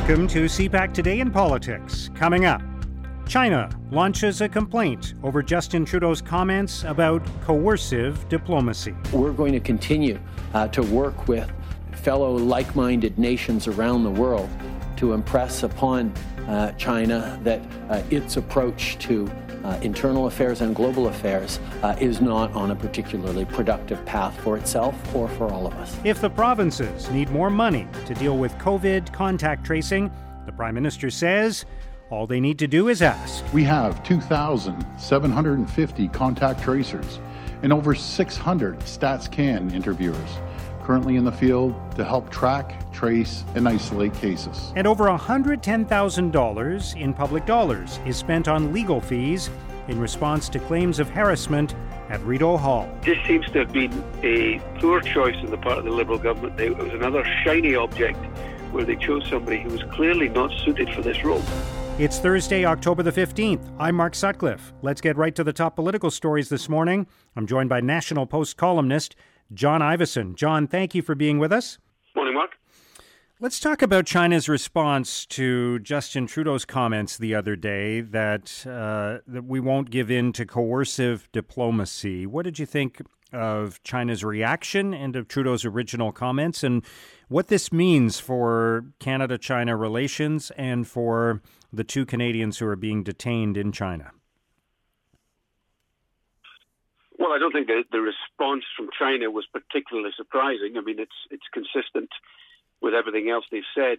[0.00, 2.08] Welcome to CPAC Today in Politics.
[2.14, 2.62] Coming up,
[3.28, 8.94] China launches a complaint over Justin Trudeau's comments about coercive diplomacy.
[9.12, 10.18] We're going to continue
[10.54, 11.52] uh, to work with
[11.92, 14.48] fellow like minded nations around the world
[14.96, 16.14] to impress upon
[16.48, 17.60] uh, China that
[17.90, 19.30] uh, its approach to
[19.64, 24.56] uh, internal affairs and global affairs uh, is not on a particularly productive path for
[24.56, 25.96] itself or for all of us.
[26.04, 30.10] If the provinces need more money to deal with COVID contact tracing,
[30.46, 31.64] the Prime Minister says
[32.10, 33.44] all they need to do is ask.
[33.52, 37.20] We have 2,750 contact tracers
[37.62, 40.30] and over 600 StatsCan interviewers
[40.90, 44.72] currently in the field to help track, trace, and isolate cases.
[44.74, 49.50] And over $110,000 in public dollars is spent on legal fees
[49.86, 51.76] in response to claims of harassment
[52.08, 52.92] at Rideau Hall.
[53.04, 56.58] This seems to have been a poor choice on the part of the Liberal government.
[56.58, 58.18] It was another shiny object
[58.72, 61.44] where they chose somebody who was clearly not suited for this role.
[62.00, 63.64] It's Thursday, October the 15th.
[63.78, 64.72] I'm Mark Sutcliffe.
[64.82, 67.06] Let's get right to the top political stories this morning.
[67.36, 69.14] I'm joined by National Post columnist
[69.52, 70.34] John Ivison.
[70.34, 71.78] John, thank you for being with us.
[72.14, 72.58] Morning, Mark.
[73.40, 79.44] Let's talk about China's response to Justin Trudeau's comments the other day that uh, that
[79.46, 82.26] we won't give in to coercive diplomacy.
[82.26, 83.00] What did you think
[83.32, 86.84] of China's reaction and of Trudeau's original comments, and
[87.28, 91.40] what this means for Canada-China relations and for
[91.72, 94.10] the two Canadians who are being detained in China?
[97.20, 100.78] Well, I don't think the, the response from China was particularly surprising.
[100.78, 102.08] I mean, it's it's consistent
[102.80, 103.98] with everything else they've said,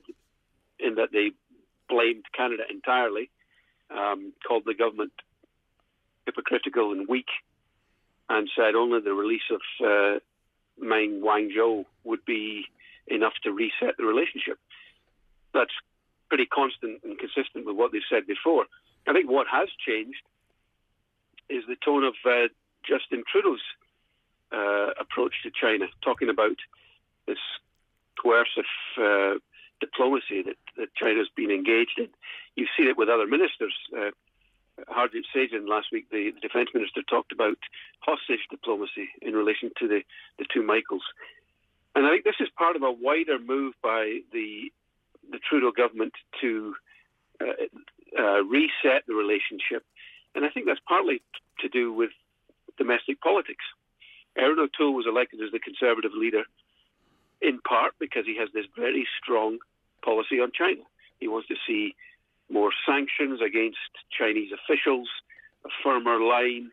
[0.80, 1.30] in that they
[1.88, 3.30] blamed Canada entirely,
[3.91, 5.11] um, called the government
[6.25, 7.30] hypocritical and weak,
[8.28, 10.19] and said only the release of uh,
[10.80, 12.66] Meng Wanzhou would be
[13.06, 14.58] enough to reset the relationship.
[15.53, 15.73] That's
[16.28, 18.66] pretty constant and consistent with what they've said before.
[19.08, 20.23] I think what has changed
[21.50, 22.47] is the tone of uh,
[22.88, 23.62] Justin Trudeau's
[24.52, 26.58] uh, approach to China, talking about
[27.28, 27.38] this
[28.22, 28.66] coercive
[28.97, 29.40] uh,
[29.80, 32.08] diplomacy that, that China's been engaged in.
[32.56, 33.74] You've seen it with other ministers.
[33.96, 34.12] Uh,
[34.90, 37.58] Harjit Sajjan last week, the, the, defence minister, talked about
[38.00, 40.02] hostage diplomacy in relation to the,
[40.40, 41.03] the two Michaels.
[41.96, 44.72] And I think this is part of a wider move by the
[45.31, 46.74] the Trudeau government to
[47.40, 49.86] uh, uh, reset the relationship.
[50.36, 51.22] And I think that's partly
[51.59, 52.12] to do with
[52.81, 53.66] domestic politics.
[54.38, 56.44] Erin O'Toole was elected as the Conservative leader
[57.42, 59.59] in part because he has this very strong
[60.03, 60.84] policy on China.
[61.20, 61.96] He wants to see
[62.50, 65.09] more sanctions against Chinese officials,
[65.66, 66.72] a firmer line,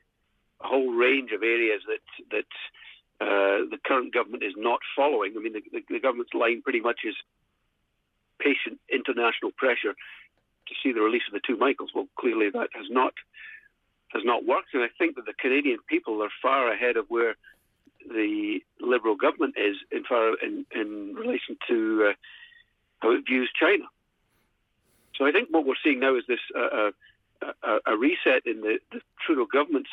[0.60, 2.50] a whole range of areas that that
[3.20, 5.34] uh, the current government is not following.
[5.36, 7.14] I mean, the, the, the government's line pretty much is
[8.38, 9.94] patient international pressure
[10.68, 11.90] to see the release of the two Michaels.
[11.94, 13.14] Well, clearly that has not
[14.12, 14.74] has not worked.
[14.74, 17.36] And I think that the Canadian people are far ahead of where
[18.08, 22.12] the Liberal government is in far in, in relation to uh,
[23.00, 23.84] how it views China.
[25.16, 26.90] So I think what we're seeing now is this uh,
[27.42, 29.90] uh, a, reset in the, the, Trudeau government's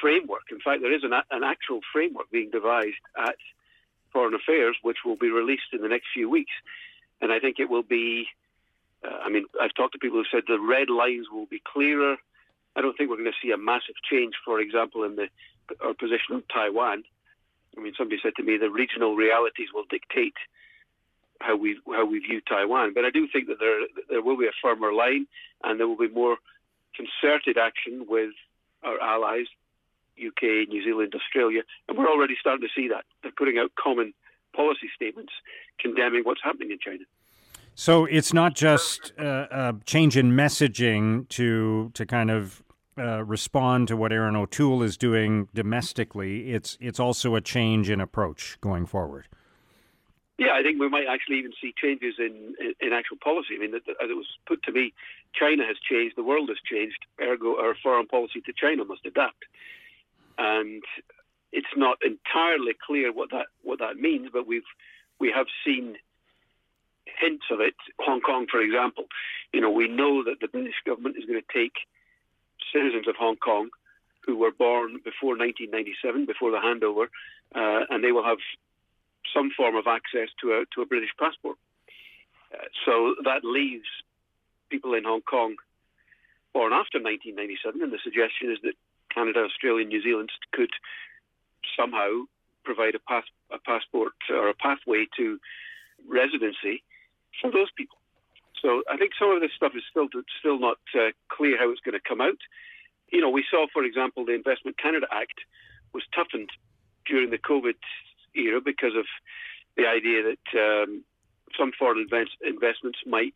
[0.00, 0.42] framework.
[0.52, 3.36] In fact, there is an, an actual framework being devised at
[4.12, 6.52] Foreign Affairs, which will be released in the next few weeks.
[7.20, 8.28] And I think it will be.
[9.04, 12.16] Uh, I mean, I've talked to people who said the red lines will be clearer
[12.78, 15.26] I don't think we're going to see a massive change, for example, in the
[15.84, 17.02] our position on Taiwan.
[17.76, 20.38] I mean, somebody said to me the regional realities will dictate
[21.40, 22.94] how we how we view Taiwan.
[22.94, 25.26] But I do think that there there will be a firmer line,
[25.64, 26.36] and there will be more
[26.94, 28.30] concerted action with
[28.84, 29.46] our allies,
[30.16, 33.04] UK, New Zealand, Australia, and we're already starting to see that.
[33.22, 34.14] They're putting out common
[34.54, 35.32] policy statements
[35.80, 37.04] condemning what's happening in China.
[37.74, 42.62] So it's not just uh, a change in messaging to to kind of
[42.98, 48.00] uh, respond to what Erin O'Toole is doing domestically, it's it's also a change in
[48.00, 49.26] approach going forward.
[50.38, 53.54] Yeah, I think we might actually even see changes in in, in actual policy.
[53.56, 54.92] I mean, as it was put to me,
[55.34, 56.98] China has changed, the world has changed.
[57.20, 59.44] Ergo, our foreign policy to China must adapt,
[60.38, 60.82] and
[61.52, 64.30] it's not entirely clear what that what that means.
[64.32, 64.70] But we've
[65.18, 65.96] we have seen
[67.20, 67.74] hints of it.
[68.00, 69.06] Hong Kong, for example,
[69.52, 71.72] you know, we know that the British government is going to take
[72.72, 73.70] citizens of Hong Kong
[74.24, 77.08] who were born before 1997, before the handover,
[77.54, 78.38] uh, and they will have
[79.34, 81.56] some form of access to a to a British passport.
[82.52, 83.88] Uh, so that leaves
[84.70, 85.56] people in Hong Kong
[86.52, 88.74] born after 1997, and the suggestion is that
[89.12, 90.70] Canada, Australia, New Zealand could
[91.76, 92.24] somehow
[92.64, 95.38] provide a, pass, a passport or a pathway to
[96.06, 96.82] residency
[97.40, 97.97] for those people.
[98.60, 100.08] So I think some of this stuff is still
[100.40, 102.38] still not uh, clear how it's going to come out.
[103.12, 105.40] You know, we saw, for example, the Investment Canada Act
[105.94, 106.50] was toughened
[107.06, 107.76] during the COVID
[108.34, 109.06] era because of
[109.76, 111.04] the idea that um,
[111.56, 113.34] some foreign invest- investments might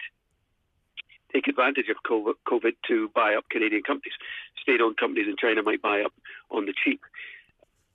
[1.33, 4.13] take advantage of COVID to buy up Canadian companies.
[4.61, 6.13] State-owned companies in China might buy up
[6.51, 7.01] on the cheap.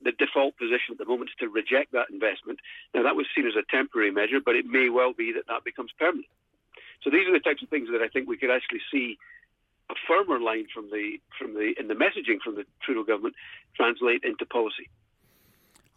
[0.02, 2.58] The default position at the moment is to reject that investment.
[2.94, 5.62] Now, that was seen as a temporary measure, but it may well be that that
[5.64, 6.26] becomes permanent.
[7.02, 9.18] So these are the types of things that I think we could actually see
[9.90, 13.34] a firmer line from the from the in the messaging from the Trudeau government
[13.76, 14.90] translate into policy.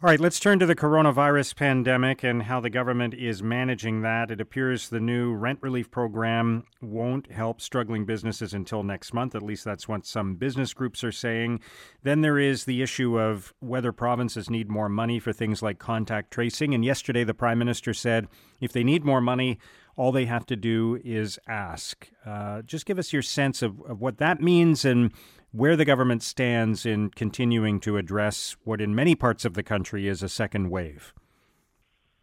[0.02, 4.32] All right, let's turn to the coronavirus pandemic and how the government is managing that.
[4.32, 9.36] It appears the new rent relief program won't help struggling businesses until next month.
[9.36, 11.60] At least that's what some business groups are saying.
[12.02, 16.32] Then there is the issue of whether provinces need more money for things like contact
[16.32, 16.74] tracing.
[16.74, 18.26] And yesterday, the Prime Minister said
[18.60, 19.60] if they need more money,
[19.96, 22.08] all they have to do is ask.
[22.24, 25.12] Uh, just give us your sense of, of what that means and
[25.52, 30.08] where the government stands in continuing to address what in many parts of the country
[30.08, 31.12] is a second wave.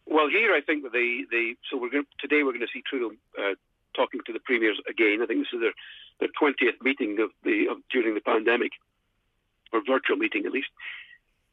[0.06, 3.12] Well, here I think the the so we're going today we're going to see Trudeau
[3.38, 3.54] uh,
[3.96, 5.20] talking to the premiers again.
[5.22, 5.74] I think this is their
[6.20, 8.72] their twentieth meeting of the of, during the pandemic,
[9.72, 10.70] or virtual meeting at least.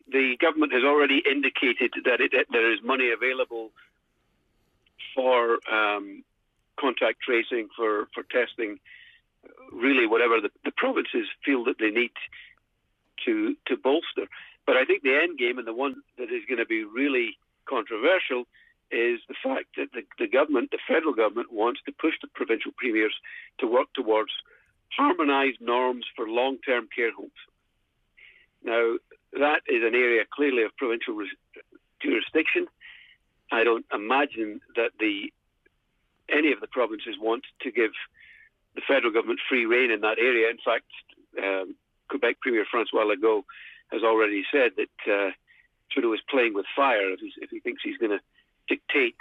[0.08, 3.65] The government has already indicated that it, there is money available
[5.16, 6.22] for um,
[6.78, 8.78] contact tracing, for for testing,
[9.72, 12.12] really whatever the, the provinces feel that they need
[13.24, 14.26] to to bolster.
[14.66, 17.38] But I think the end game and the one that is going to be really
[17.68, 18.46] controversial
[18.90, 22.72] is the fact that the, the government, the federal government, wants to push the provincial
[22.76, 23.14] premiers
[23.58, 24.30] to work towards
[24.96, 27.42] harmonised norms for long-term care homes.
[28.62, 28.96] Now,
[29.32, 31.18] that is an area clearly of provincial
[32.00, 32.66] jurisdiction.
[33.52, 35.32] I don't imagine that the
[36.28, 37.92] any of the provinces want to give
[38.74, 40.50] the federal government free rein in that area.
[40.50, 40.90] In fact,
[41.42, 41.76] um,
[42.08, 43.44] Quebec Premier Francois Legault
[43.92, 45.30] has already said that uh,
[45.90, 48.20] Trudeau is playing with fire if, if he thinks he's going to
[48.68, 49.16] dictate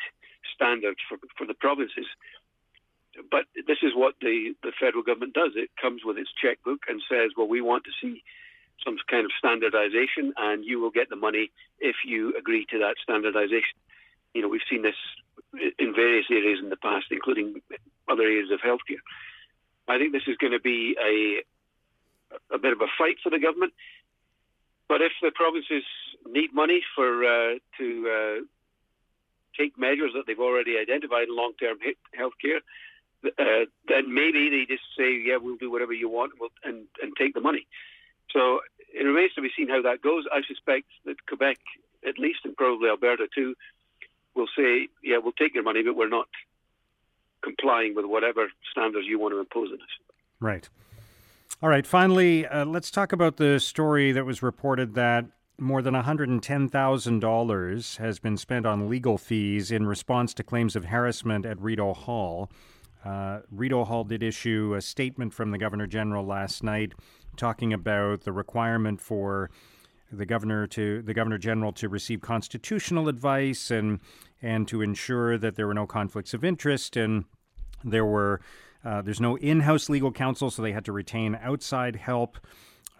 [0.53, 2.05] standards for, for the provinces.
[3.31, 5.51] But this is what the, the federal government does.
[5.55, 8.23] It comes with its checkbook and says, well, we want to see
[8.83, 11.49] some kind of standardization, and you will get the money
[11.79, 13.79] if you agree to that standardization.
[14.35, 14.95] You know, we've seen this
[15.79, 17.61] in various areas in the past, including
[18.07, 19.01] other areas of healthcare.
[19.87, 21.41] I think this is going to be a
[22.53, 23.73] a bit of a fight for the government.
[24.89, 25.83] But if the provinces
[26.27, 27.87] need money for uh, to
[28.17, 28.43] uh,
[29.57, 31.77] take measures that they've already identified in long-term
[32.19, 32.59] healthcare,
[33.39, 36.33] uh, then maybe they just say, "Yeah, we'll do whatever you want,
[36.63, 37.65] and, and take the money."
[38.31, 38.59] So
[38.93, 40.25] it remains to be seen how that goes.
[40.31, 41.57] I suspect that Quebec,
[42.05, 43.55] at least, and probably Alberta too,
[44.35, 46.27] will say, "Yeah, we'll take your money, but we're not
[47.45, 49.87] complying with whatever standards you want to impose on us.
[50.41, 50.67] Right.
[51.61, 51.87] All right.
[51.87, 55.27] Finally, uh, let's talk about the story that was reported that
[55.57, 61.45] more than $110,000 has been spent on legal fees in response to claims of harassment
[61.45, 62.51] at Rideau Hall.
[63.05, 66.91] Uh, Rideau Hall did issue a statement from the Governor General last night
[67.37, 69.49] talking about the requirement for
[70.15, 73.99] the governor to the governor general to receive constitutional advice and
[74.41, 77.25] and to ensure that there were no conflicts of interest and
[77.83, 78.41] there were
[78.83, 82.37] uh, there's no in-house legal counsel, so they had to retain outside help.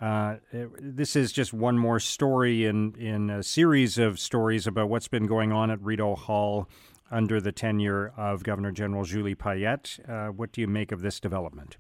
[0.02, 5.08] Uh, this is just one more story in in a series of stories about what's
[5.08, 6.68] been going on at Rideau Hall
[7.12, 10.00] under the tenure of Governor General Julie Payette.
[10.08, 11.78] Uh, what do you make of this development?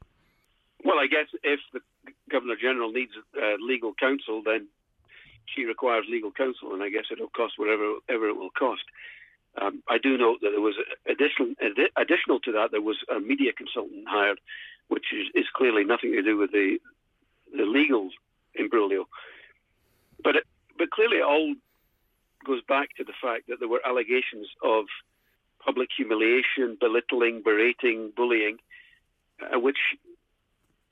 [0.85, 1.81] Well, I guess if the
[2.31, 4.67] Governor General needs uh, legal counsel, then
[5.53, 8.83] she requires legal counsel, and I guess it'll cost whatever ever it will cost.
[9.61, 10.75] Um, I do note that there was
[11.05, 11.53] additional
[11.95, 14.39] additional to that there was a media consultant hired,
[14.87, 16.77] which is, is clearly nothing to do with the
[17.55, 18.09] the legal
[18.59, 19.05] imbroglio.
[20.23, 20.43] But it,
[20.77, 21.55] but clearly it all
[22.45, 24.85] goes back to the fact that there were allegations of
[25.63, 28.57] public humiliation, belittling, berating, bullying,
[29.41, 29.79] uh, which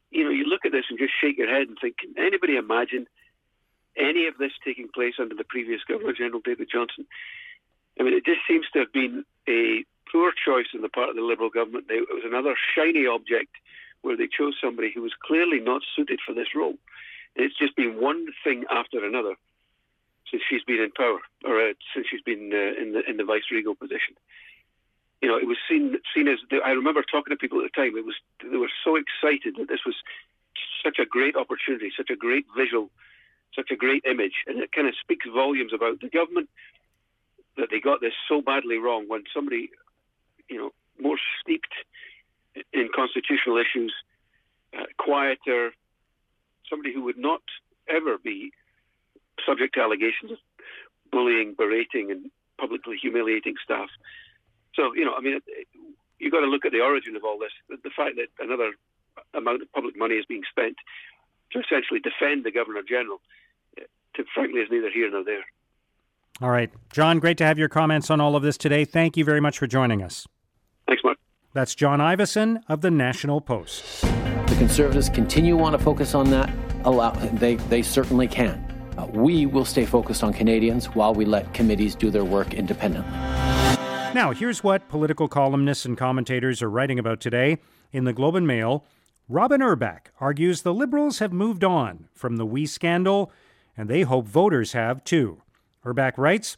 [0.10, 2.55] you know you look at this and just shake your head and think, can anybody
[2.55, 3.07] imagine
[3.97, 7.05] any of this taking place under the previous Governor General David Johnston.
[8.00, 11.15] I mean, it just seems to have been a poor choice on the part of
[11.15, 11.85] the Liberal government.
[11.89, 13.55] It was another shiny object
[14.01, 16.75] where they chose somebody who was clearly not suited for this role.
[17.35, 19.35] And It's just been one thing after another
[20.29, 23.23] since she's been in power, or uh, since she's been uh, in the in the
[23.23, 24.15] vice regal position.
[25.21, 27.95] You know, it was seen seen as I remember talking to people at the time.
[27.95, 29.95] It was they were so excited that this was
[30.83, 32.89] such a great opportunity, such a great visual,
[33.55, 36.50] such a great image, and it kind of speaks volumes about the government
[37.57, 39.69] that they got this so badly wrong when somebody,
[40.50, 41.74] you know, more steeped
[42.72, 43.93] in constitutional issues,
[44.77, 45.72] uh, quieter,
[46.69, 47.41] somebody who would not
[47.88, 48.51] ever be
[49.45, 50.38] subject to allegations of
[51.12, 53.89] bullying, berating, and publicly humiliating staff.
[54.74, 55.39] So, you know, I mean,
[56.19, 57.51] you've got to look at the origin of all this.
[57.69, 58.72] The, the fact that another
[59.33, 60.75] amount of public money is being spent
[61.53, 63.19] to essentially defend the Governor General,
[64.15, 65.43] to, frankly, is neither here nor there.
[66.41, 66.72] All right.
[66.91, 68.86] John, great to have your comments on all of this today.
[68.86, 70.27] Thank you very much for joining us.
[70.88, 71.17] Thanks, Mark.
[71.53, 74.01] That's John Ivison of the National Post.
[74.01, 76.51] The Conservatives continue want to focus on that.
[76.83, 78.69] Allow, they, they certainly can.
[78.98, 83.12] Uh, we will stay focused on Canadians while we let committees do their work independently.
[84.13, 87.57] Now, here's what political columnists and commentators are writing about today.
[87.91, 88.83] In the Globe and Mail,
[89.33, 93.31] Robyn Urback argues the Liberals have moved on from the WE scandal,
[93.75, 95.41] and they hope voters have too.
[95.83, 96.55] Urback writes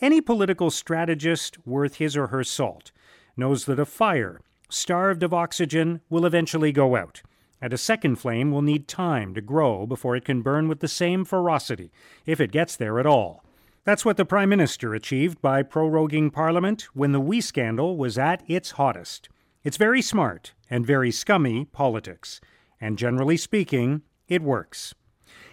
[0.00, 2.92] Any political strategist worth his or her salt
[3.36, 7.20] knows that a fire, starved of oxygen, will eventually go out,
[7.60, 10.86] and a second flame will need time to grow before it can burn with the
[10.86, 11.90] same ferocity,
[12.24, 13.42] if it gets there at all.
[13.82, 18.48] That's what the Prime Minister achieved by proroguing Parliament when the WE scandal was at
[18.48, 19.28] its hottest.
[19.64, 22.40] It's very smart and very scummy politics,
[22.80, 24.94] and generally speaking, it works.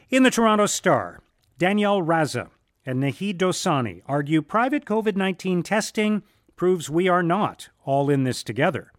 [0.10, 1.22] In the Toronto Star,
[1.60, 2.50] Danyaal Raza
[2.86, 6.22] and Naheed Dosani argue private COVID 19 testing
[6.56, 8.92] proves we are not all in this together.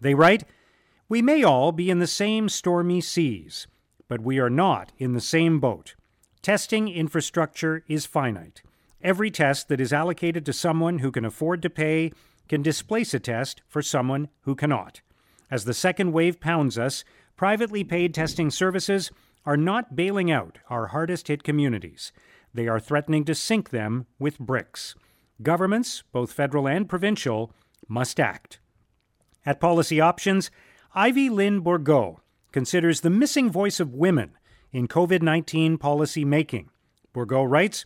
[0.00, 0.44] They write,
[1.08, 3.66] We may all be in the same stormy seas,
[4.08, 5.94] but we are not in the same boat.
[6.40, 8.62] Testing infrastructure is finite.
[9.02, 12.12] Every test that is allocated to someone who can afford to pay
[12.48, 15.00] can displace a test for someone who cannot.
[15.50, 17.04] As the second wave pounds us,
[17.36, 19.10] privately paid testing services
[19.46, 22.12] are not bailing out our hardest hit communities.
[22.52, 24.94] They are threatening to sink them with bricks.
[25.42, 27.52] Governments, both federal and provincial,
[27.88, 28.60] must act.
[29.44, 30.50] At Policy Options,
[30.94, 32.18] Ivy Lynn Bourgeault
[32.52, 34.38] considers the missing voice of women
[34.72, 36.70] in COVID 19 policy making.
[37.14, 37.84] Bourgeault writes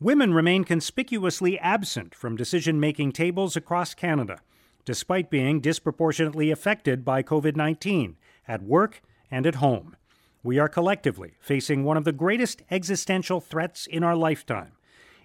[0.00, 4.38] Women remain conspicuously absent from decision making tables across Canada,
[4.84, 9.96] despite being disproportionately affected by COVID 19 at work and at home.
[10.44, 14.70] We are collectively facing one of the greatest existential threats in our lifetime.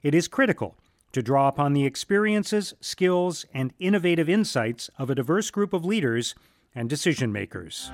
[0.01, 0.75] It is critical
[1.11, 6.33] to draw upon the experiences, skills, and innovative insights of a diverse group of leaders
[6.73, 7.91] and decision makers.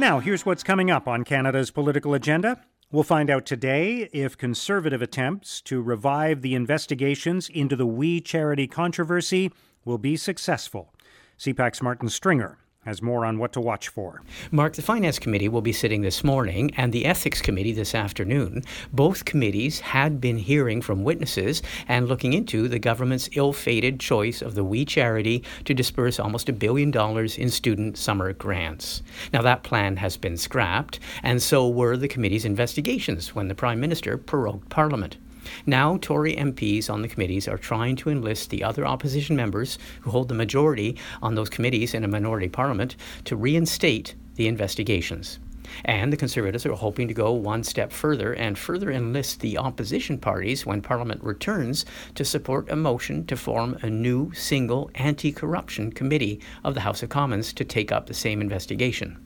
[0.00, 2.64] Now, here's what's coming up on Canada's political agenda.
[2.90, 8.66] We'll find out today if conservative attempts to revive the investigations into the We Charity
[8.66, 9.52] controversy
[9.84, 10.94] will be successful.
[11.38, 12.56] CPAC's Martin Stringer
[12.88, 14.22] has more on what to watch for.
[14.50, 18.64] Mark, the Finance Committee will be sitting this morning and the Ethics Committee this afternoon.
[18.94, 24.40] Both committees had been hearing from witnesses and looking into the government's ill fated choice
[24.40, 29.02] of the We Charity to disperse almost a billion dollars in student summer grants.
[29.34, 33.80] Now, that plan has been scrapped, and so were the committee's investigations when the Prime
[33.80, 35.18] Minister prorogued Parliament.
[35.66, 40.10] Now, Tory MPs on the committees are trying to enlist the other opposition members who
[40.10, 45.38] hold the majority on those committees in a minority parliament to reinstate the investigations.
[45.84, 50.18] And the Conservatives are hoping to go one step further and further enlist the opposition
[50.18, 55.92] parties when Parliament returns to support a motion to form a new single anti corruption
[55.92, 59.18] committee of the House of Commons to take up the same investigation.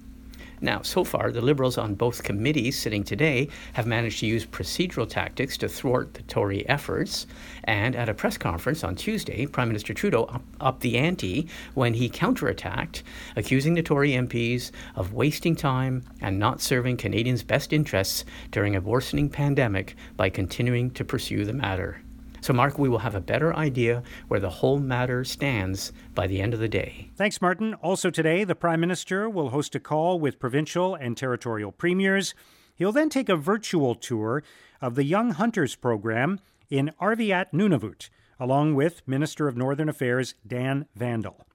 [0.62, 5.08] Now, so far, the Liberals on both committees sitting today have managed to use procedural
[5.08, 7.26] tactics to thwart the Tory efforts.
[7.64, 11.94] And at a press conference on Tuesday, Prime Minister Trudeau up, upped the ante when
[11.94, 13.02] he counterattacked,
[13.34, 18.80] accusing the Tory MPs of wasting time and not serving Canadians' best interests during a
[18.80, 22.02] worsening pandemic by continuing to pursue the matter.
[22.42, 26.40] So, Mark, we will have a better idea where the whole matter stands by the
[26.40, 27.08] end of the day.
[27.14, 27.74] Thanks, Martin.
[27.74, 32.34] Also, today, the Prime Minister will host a call with provincial and territorial premiers.
[32.74, 34.42] He'll then take a virtual tour
[34.80, 38.08] of the Young Hunters program in Arviat Nunavut,
[38.40, 41.46] along with Minister of Northern Affairs Dan Vandal.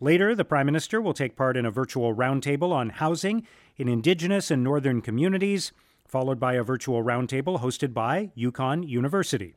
[0.00, 3.44] Later, the Prime Minister will take part in a virtual roundtable on housing
[3.78, 5.72] in Indigenous and Northern communities,
[6.06, 9.56] followed by a virtual roundtable hosted by Yukon University.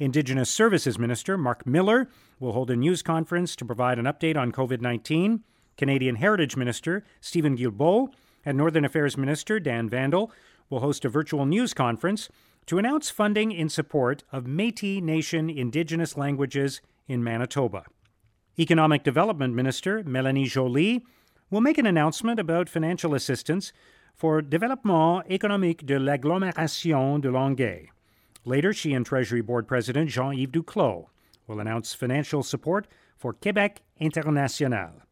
[0.00, 4.52] Indigenous Services Minister Mark Miller will hold a news conference to provide an update on
[4.52, 5.42] COVID 19.
[5.76, 8.12] Canadian Heritage Minister Steven Guilbeault
[8.44, 10.30] and Northern Affairs Minister Dan Vandal
[10.70, 12.28] will host a virtual news conference
[12.66, 17.84] to announce funding in support of Metis Nation Indigenous languages in Manitoba.
[18.56, 21.04] Economic Development Minister Mélanie Joly
[21.50, 23.72] will make an announcement about financial assistance
[24.14, 27.90] for Développement économique de l'agglomération de Longueuil.
[28.48, 31.08] Later, she and Treasury Board President Jean Yves Duclos
[31.46, 35.02] will announce financial support for Quebec International.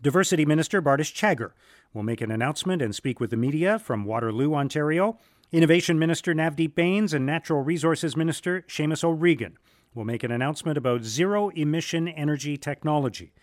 [0.00, 1.50] Diversity Minister Bardish Chagger
[1.92, 5.18] will make an announcement and speak with the media from Waterloo, Ontario.
[5.52, 9.58] Innovation Minister Navdeep Bains and Natural Resources Minister Seamus O'Regan
[9.94, 13.34] will make an announcement about zero emission energy technology.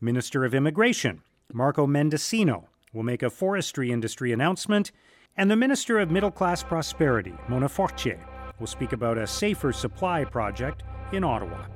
[0.00, 4.92] Minister of Immigration Marco Mendicino will make a forestry industry announcement.
[5.36, 8.18] And the Minister of Middle Class Prosperity, Mona Fortier,
[8.58, 11.66] will speak about a safer supply project in Ottawa.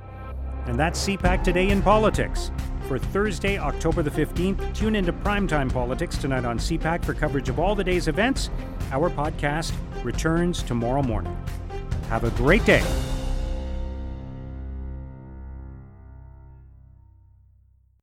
[0.65, 2.51] And that's CPAC Today in Politics.
[2.87, 7.59] For Thursday, October the 15th, tune into Primetime Politics tonight on CPAC for coverage of
[7.59, 8.49] all the day's events.
[8.91, 9.73] Our podcast
[10.03, 11.37] returns tomorrow morning.
[12.09, 12.83] Have a great day.